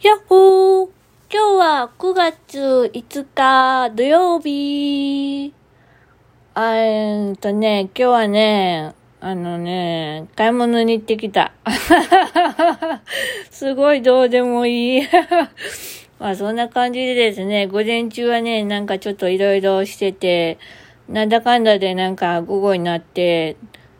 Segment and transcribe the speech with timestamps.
[0.00, 0.88] やっほー
[1.28, 5.52] 今日は9月5日土曜日。
[6.54, 11.52] あえっとね、今日はね、あのね、買い物に行ってきた。
[13.50, 15.02] すごいどうでもいい。
[16.20, 20.58] まあそんな感じでですね、午前中はね、なんかちょっといろいろしてて、
[21.08, 23.56] なんだかんだでなんか午後になって、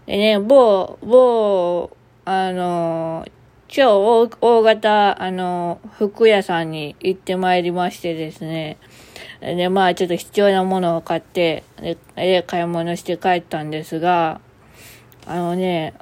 [0.07, 1.91] でね、某、某、
[2.25, 3.27] あの、
[3.71, 8.79] 今日大型、あの、服屋さんに行ってまいりましてですね。
[9.43, 11.65] で、まあちょっと必要なものを買って、
[12.17, 14.41] で、買い物して帰ったんですが、
[15.27, 15.93] あのね、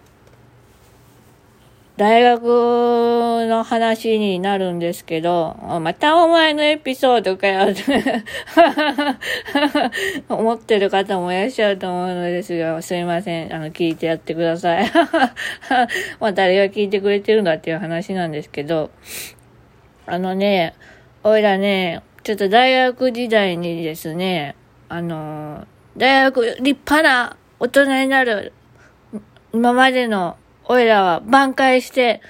[1.96, 2.42] 大学
[3.48, 8.22] の話になるんですけど、またお前のエピソードかよって
[10.28, 13.54] 思ってる方もいらっしゃると思うのですが、すいません。
[13.54, 14.90] あの、聞いてやってください。
[16.20, 18.90] まあ、誰が聞いてくれてるんだっていう話なんですけど、
[20.04, 20.74] あのね、
[21.24, 24.54] おいらね、ちょっと大学時代にですね、
[24.90, 28.52] あの、大学立派な大人になる、
[29.54, 30.36] 今までの
[30.68, 32.20] おいらは挽回して、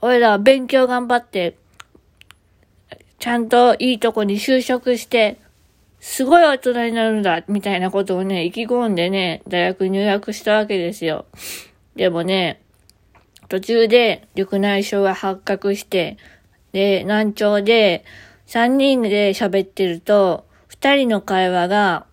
[0.00, 1.56] おいらは勉強頑張って、
[3.18, 5.38] ちゃんといいとこに就職して、
[6.00, 11.24] すごい大人になるんだ、みたいなことをね、意気込んでね、大学入学したわけですよ。
[11.96, 12.60] でもね、
[13.48, 16.18] 途中で緑内障が発覚して、
[16.72, 18.04] で、難聴で、
[18.48, 22.06] 3人で喋ってると、2人の会話が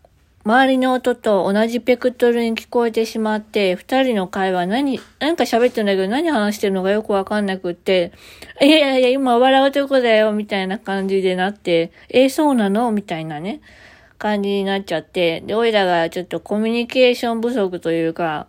[0.44, 8.12] 周りの音と同じペクトルに聞こえてしまって、二人の会話何、何か喋ってんだけど何話してるのかよくわかんなくって、
[8.60, 12.92] いやいやいや、今笑うとこだよ、みたいな感じでなって、えー、そうなの？
[12.92, 13.62] みたいなね、
[14.18, 18.48] 感じになっちゃって、で、おいらがちょっとコミュニケーション不足というか、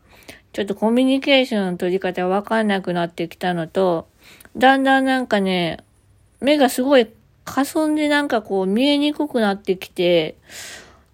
[0.54, 4.08] ちょっとコミュニケーションの取り方わかんなくなってきたのと、
[4.56, 5.78] だんだんなんかね、
[6.40, 7.08] 目がすごい
[7.44, 10.36] 霞んでなんかこう見えにくくなってきて、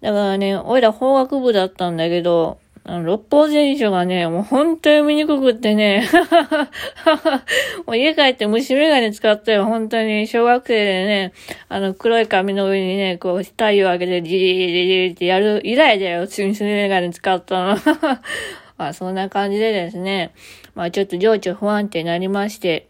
[0.01, 6.07] だからね、おいら法学部だったんだけど、あの、六方全書がね、もうほんと読みにくくってね、
[7.85, 10.25] もう家帰って虫眼鏡使ったよ、本当に。
[10.25, 11.33] 小学生でね、
[11.67, 17.77] あの、黒い紙の上にね、こう、太陽上げて、じーじーってやる以来だよ、虫眼鏡使ったの。
[18.77, 20.31] まあ、そんな感じでですね、
[20.73, 22.87] まあ、ちょっと情緒不安定になりまして、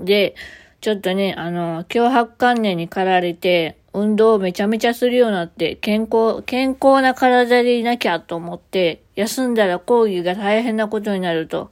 [0.00, 0.34] で、
[0.80, 11.70] ちょっとね、あの、脅迫観念に駆られて、運動をめちゃめちゃするようになって、健康、健康な体でいなきゃと思って、休んだら講義が大変なことになると、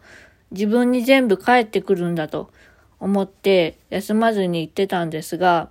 [0.50, 2.50] 自分に全部返ってくるんだと
[2.98, 5.68] 思って、休まずに行ってたんですが、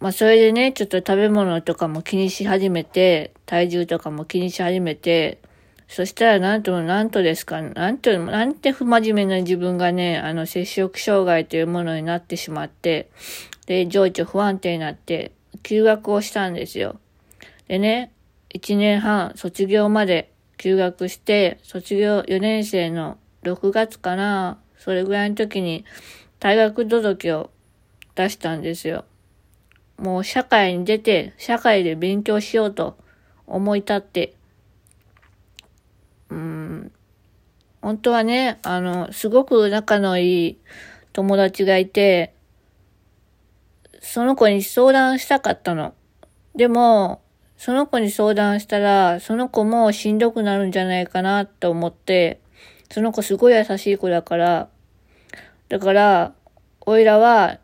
[0.00, 5.38] まあそれでね、ちょっと食べ物とかも気にし始めて、体重とかも気にし始めて、
[5.86, 13.08] そしたらなんと、なんとですか、なんと、なんて不真面目な自分がね、あの、摂食障害というものになってしまって、
[13.66, 15.30] で、情緒不安定になって、
[15.64, 17.00] 休学をしたんですよ。
[17.66, 18.12] でね、
[18.54, 25.84] 1年半卒業まで休学して、卒業4年生の6月かな、それぐらいの時に
[26.38, 27.50] 退学届を
[28.14, 29.04] 出したんですよ。
[29.96, 32.96] もう社会に出て、社会で勉強しようと
[33.46, 34.34] 思い立って、
[36.30, 36.92] うん、
[37.80, 40.58] 本当はね、あの、すごく仲のいい
[41.12, 42.33] 友達がいて、
[44.04, 45.94] その子に相談したかったの。
[46.54, 47.22] でも、
[47.56, 52.42] その子に相談したら、その子もしんどくなるんじゃないかなと思って、
[52.92, 54.68] その子すごい優しい子だから、
[55.70, 56.34] だから、
[56.82, 57.58] おいらは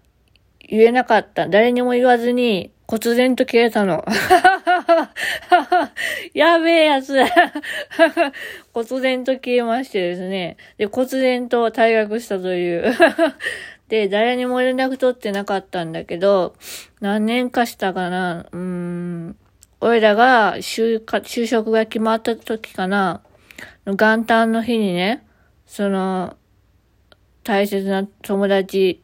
[0.58, 1.46] 言えなかった。
[1.46, 4.02] 誰にも言わずに、忽然と消えたの。
[6.32, 7.22] やべえやつ。
[8.72, 10.56] 忽然と消えましてですね。
[10.78, 12.94] で、忽然と退学したという、
[13.90, 16.54] で誰にも連絡取ってなかったんだけど、
[17.00, 19.36] 何年かしたかな、うーん、
[19.80, 23.20] 俺らが就就職が決まった時かな、
[23.86, 25.26] 元旦の日にね、
[25.66, 26.36] その、
[27.42, 29.02] 大切な友達、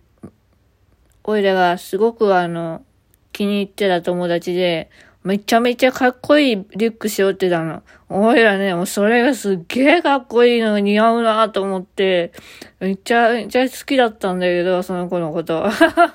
[1.25, 2.85] 俺らがすごくあの、
[3.33, 4.89] 気に入ってた友達で、
[5.27, 7.83] めちゃめちゃかっこいいリュックしようってたの。
[8.09, 12.31] おいらね、もうそれがすっげえかっこいいのが似合うなと思って、
[12.79, 15.69] めっちゃ、めちゃ好きだったんだけど、その子のこと。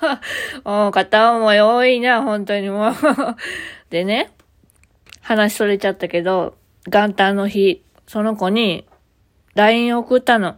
[0.64, 2.94] もう片思い多いな、本当にもう
[3.90, 4.30] でね、
[5.20, 6.56] 話それちゃったけど、
[6.86, 8.86] 元旦の日、その子に
[9.54, 10.56] LINE 送ったの。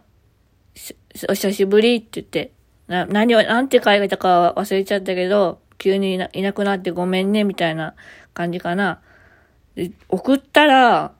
[1.27, 2.53] お久しぶりって言って。
[2.87, 7.95] な、何を、なんて書いたか忘れちゃったけど、急にいなくなってごめんね、みたいな
[8.33, 9.01] 感じかな。
[9.75, 11.11] で送ったら、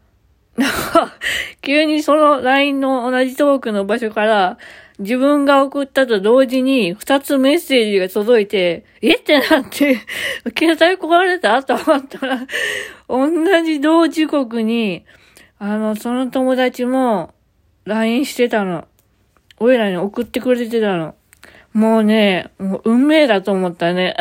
[1.61, 4.57] 急にその LINE の同じトークの場所から、
[4.97, 9.99] 自分が送ったと同時に二つメッセージが届いて、えってなって、
[10.57, 12.47] 携帯壊れたと思ったら、
[13.09, 15.05] 同じ同時刻に、
[15.59, 17.33] あの、その友達も
[17.83, 18.87] LINE してたの。
[19.57, 21.15] 俺らに送ってくれてたの。
[21.75, 24.15] もうね、もう運命だと思ったね。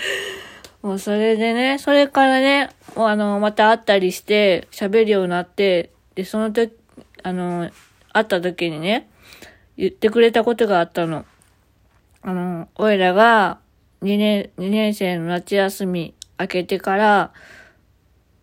[0.82, 6.74] もうそれでね、それからね、もうあの、また会ったりして喋るようになって、で、その時、
[7.22, 7.70] あの、
[8.12, 9.08] 会った時にね、
[9.78, 11.24] 言ってくれたことがあったの。
[12.20, 13.58] あの、おいらが
[14.02, 17.32] 2年、2年生の夏休み明けてから、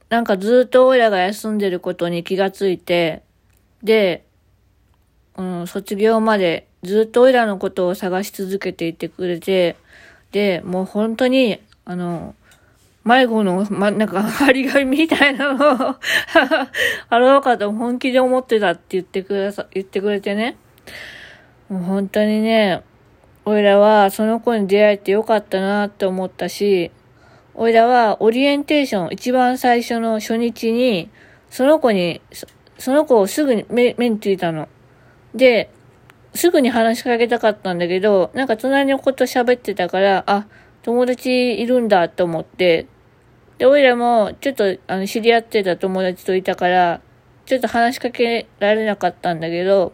[0.10, 3.22] なんかずっとおいらが休んでることに気がついて、
[3.84, 4.26] で、
[5.38, 9.76] うん、卒業までずっとおいらのことを探し続けていてくれて、
[10.32, 12.36] で、もう本当に、あの、
[13.06, 15.96] 迷子の、ま、なんか、張り紙みたいなのを
[17.10, 20.58] 貼ろうかと本気で思ってたって言ってくださ、言ってくれてね。
[21.70, 22.82] もう本当にね、
[23.46, 26.92] おいらはその子に出会えてよかったなって思ったし、
[27.56, 31.10] おいらはオリエンテーション、一番最初の初日に、
[31.50, 32.22] その子に、
[32.78, 34.68] その子をすぐに目目についたの。
[35.36, 35.70] で、
[36.36, 40.48] すぐに話しかけたかったんだけど、なんか隣の子と喋ってたから、あ、
[40.82, 41.30] 友達
[41.62, 42.88] いるんだと思って、
[43.58, 47.02] で、おいらも、ちょっと、あの、知り合ってた友達といたから、
[47.46, 49.94] ちょっと話しかけられなかったんだけど、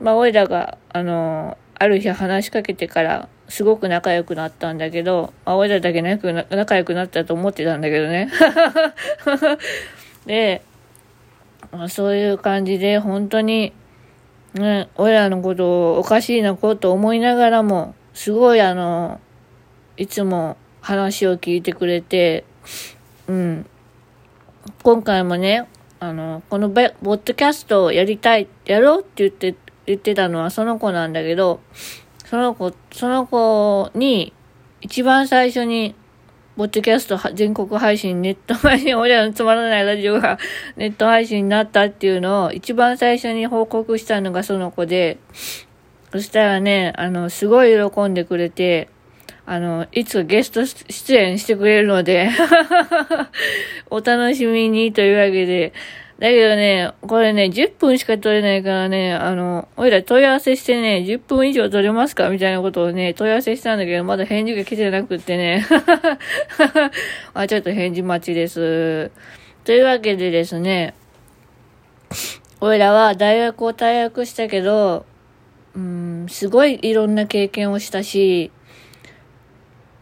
[0.00, 8.30] まあ、おいらが、あの、ある日話しかけてから、すごく仲良くなったんだけど、まあ、おいらだけ仲良く仲良くなったと思ってたんだけどね。
[10.26, 10.62] で、
[11.72, 13.72] まあ、そういう感じで、本当に、
[14.54, 19.20] ね、おいらのことをおかしいなこと思いながらも、すごいあの、
[19.96, 22.44] いつも話を聞いてくれて、
[23.26, 23.66] うん。
[24.82, 25.68] 今回もね、
[26.00, 29.54] あの、このボッドキャストをやりたい、やろうって言って、
[29.86, 31.60] 言ってたのはその子なんだけど、
[32.24, 34.32] その子、その子に、
[34.80, 35.94] 一番最初に、
[36.58, 40.40] ボッドキャスト全国配信、ネット配信、俺らのつまらないラジオが
[40.76, 45.18] ネット配信になったっていうのを一番最初に報告したのがその子で、
[46.10, 48.88] そしたらね、あの、すごい喜んでくれて、
[49.46, 52.28] あの、いつかゲスト 出演してくれるので
[53.88, 55.72] お楽しみにというわけで、
[56.18, 65.64] だけどね、これね、10分しか撮れないからね、あの、おいら問い合わせしてね、10分以上撮れますかみたいなことをね、問い合わせしたんだけど、まだ返事が来てなくってね。
[67.34, 69.12] あ、ちょっと返事待ちです。
[69.62, 70.94] というわけでですね、
[72.60, 75.06] おいらは大学を退学したけど、
[75.76, 78.50] うん、すごいいろんな経験をしたし、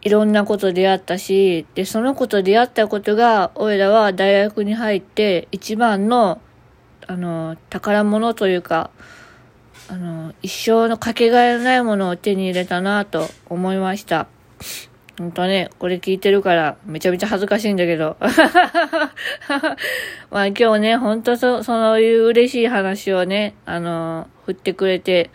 [0.06, 6.41] いろんなこと出会ったし、で、その子と出会ったことが、おいらは大学に入って一番の、
[7.08, 8.91] あの、宝物というか、
[9.88, 14.29] あの、一生のかけがえのないものを手に入れたなと思いました。
[15.19, 18.17] ほんとね、これ聞いてるからめちゃめちゃ恥ずかしいんだけど。
[20.31, 25.32] まあ今日ね、ほんとそ、そういう嬉しい話をね、あの、振ってくれて、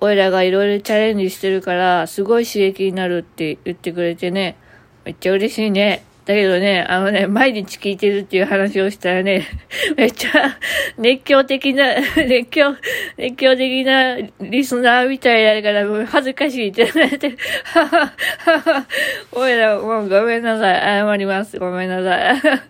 [0.00, 4.56] おいらがいろいろチャレンジしてるから、すごい刺激になるって言ってくれてね、
[5.04, 6.04] めっちゃ嬉しいね。
[6.28, 9.48] だけどね、あのね、毎日聞いてるっていう話をしたらね、
[9.96, 10.58] めっちゃ
[10.98, 11.94] 熱狂的な、
[12.28, 12.76] 熱狂、
[13.16, 17.34] 熱狂的なリスナーみたいだから、もう恥ずかしいって言われて、
[17.64, 18.12] はは
[18.46, 18.86] は
[19.32, 20.80] おいら、もうごめんなさい。
[21.00, 21.58] 謝ります。
[21.58, 22.60] ごめんなさい。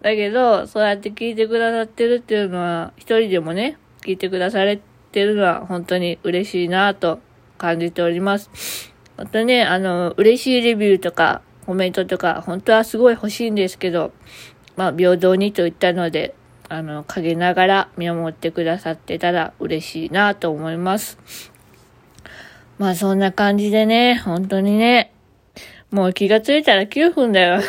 [0.00, 4.78] だけど、そうやって聞いてくださってるっていうのは、一人でもね、聞いてくだされっ
[5.18, 7.18] てるのは本当に嬉しいなと
[7.58, 8.92] 感じております。
[9.16, 14.12] またね、あの、嬉しいレビューとかコメントとか、本当はすごい欲しいんですけど、
[14.76, 16.36] まあ、平等にと言ったので、
[16.68, 21.18] あの、陰ながら見守ってくださってたら嬉しいなと思います。
[22.78, 25.12] まあ、そんな感じでね、本当にね、
[25.90, 27.60] もう気がついたら9分だよ。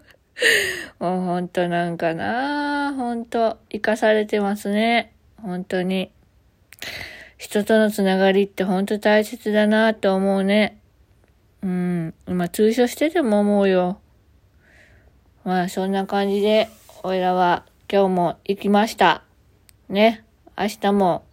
[0.98, 5.12] もうほんとなんかなほんと、生かされてますね。
[5.42, 6.10] 本当に。
[7.38, 10.78] 人とのつながりってほんと大切だなって思うね。
[11.62, 12.14] うん。
[12.26, 14.00] まあ、通所してても思うよ。
[15.44, 16.68] まあ、そんな感じで、
[17.02, 19.24] おいらは今日も行きました。
[19.88, 20.24] ね。
[20.58, 21.24] 明日も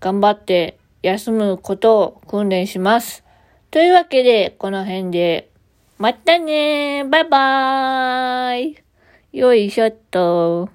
[0.00, 3.24] 頑張って休むことを訓練します。
[3.70, 5.50] というわけで、この辺で、
[5.98, 10.66] またねバイバーイよいしょっと。